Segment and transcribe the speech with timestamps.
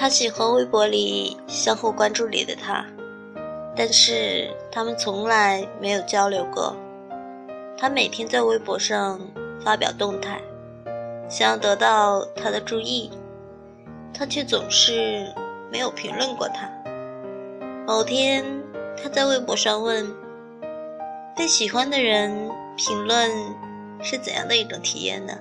[0.00, 2.86] 他喜欢微博里相互关注里的他，
[3.74, 6.72] 但是他们从来没有交流过。
[7.76, 9.20] 他每天在微博上
[9.60, 10.40] 发表动态，
[11.28, 13.10] 想要得到他的注意，
[14.14, 15.34] 他却总是
[15.68, 16.70] 没有评论过他。
[17.84, 18.44] 某天，
[18.96, 20.08] 他在微博上问
[21.36, 23.28] ：“被喜欢的人评论
[24.00, 25.32] 是怎样的一种体验呢？”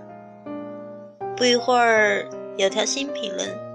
[1.37, 2.27] 不一会儿，
[2.57, 3.66] 有条新评论。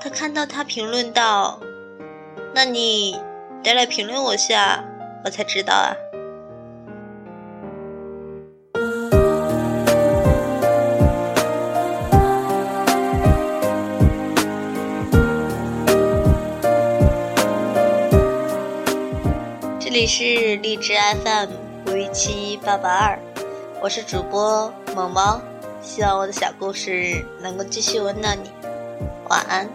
[0.00, 1.58] 他看到他评论道
[2.54, 3.18] ：“那你
[3.62, 4.84] 得来评论我下，
[5.24, 5.96] 我才知道啊。”
[19.80, 20.92] 这里是荔枝
[21.24, 21.50] FM
[21.86, 23.18] 五一七八八二，
[23.80, 25.40] 我是主播萌猫，
[25.80, 28.50] 希望我的小故事能够继续温暖你，
[29.30, 29.66] 晚安。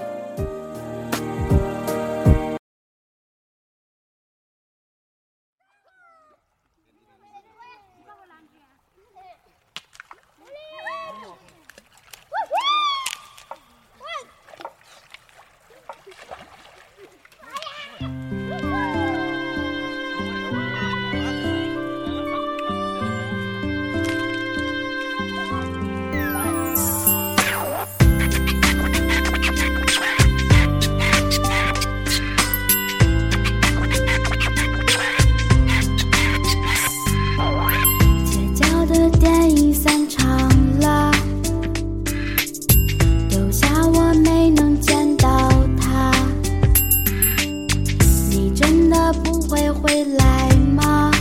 [49.13, 51.11] 不会回来吗？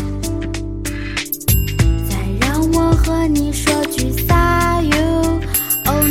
[2.08, 5.40] 再让我和你说句 “see you”，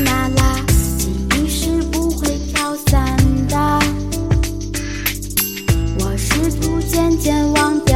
[0.03, 0.59] 娜拉，
[0.97, 3.15] 记忆是不会飘散
[3.47, 3.79] 的。
[5.99, 7.95] 我试图渐渐忘掉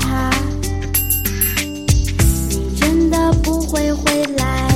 [0.00, 0.30] 他，
[2.48, 4.67] 你真的不会回来？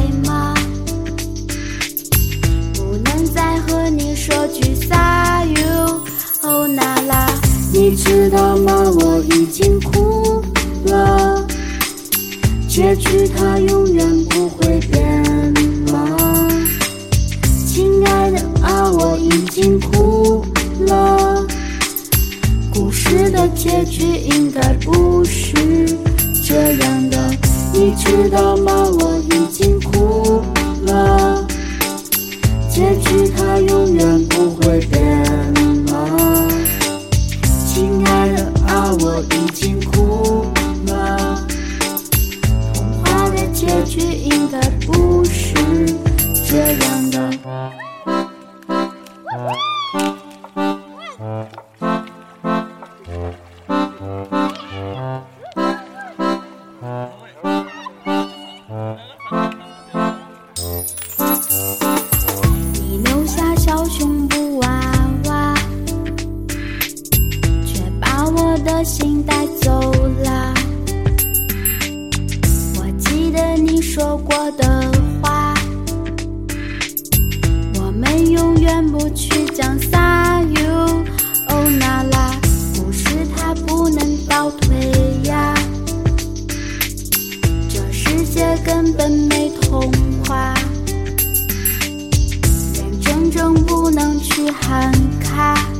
[23.55, 25.55] 结局应该不是
[26.45, 27.31] 这样的。
[27.73, 28.73] 你知道吗？
[29.01, 30.43] 我已经哭
[30.87, 31.47] 了，
[32.69, 35.03] 结局它永远不会变
[35.91, 36.49] 吗？
[37.67, 38.93] 亲爱的啊。
[39.01, 40.45] 我已经哭
[40.87, 41.47] 了，
[42.75, 45.55] 童话的结局应该不是
[46.47, 47.32] 这样的。
[68.93, 69.71] 心带走
[70.23, 70.53] 了，
[72.77, 74.93] 我记得你说过的
[75.23, 75.55] 话，
[77.77, 80.71] 我们永远不去讲撒哟
[81.49, 82.39] 哦那拉，
[82.77, 84.77] 故事它不能倒退
[85.25, 85.55] 呀，
[87.71, 89.91] 这世界根本没童
[90.27, 90.53] 话，
[92.75, 95.72] 眼睁睁不能去喊卡。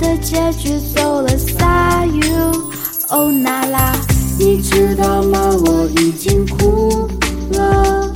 [0.00, 2.70] 的结局走了撒 you
[3.10, 3.94] 哦那拉，
[4.38, 5.38] 你知道吗？
[5.66, 7.08] 我已经哭
[7.52, 8.12] 了，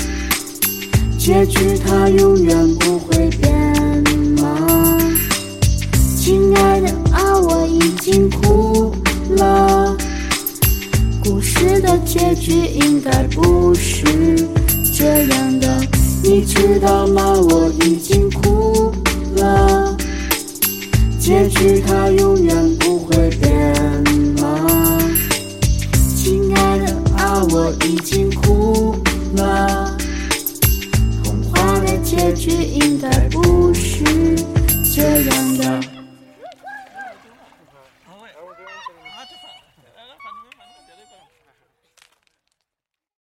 [1.18, 3.52] 结局它永远不会变
[4.40, 4.98] 吗？
[6.18, 8.94] 亲爱的啊，我已经哭
[9.30, 9.96] 了，
[11.24, 14.04] 故事的结局应该不是
[14.94, 15.80] 这样的，
[16.22, 17.32] 你知道吗？
[17.32, 18.92] 我已经哭
[19.36, 19.81] 了。
[21.22, 23.72] 结局它永远不会变
[24.40, 24.98] 吗？
[26.16, 26.86] 亲爱的
[27.16, 28.96] 啊我已经哭
[29.36, 29.96] 了。
[31.22, 34.02] 童话的结局应该不是
[34.92, 35.41] 这样。